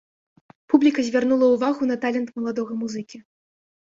[0.73, 3.17] Публіка звярнула ўвагу на талент маладога музыкі.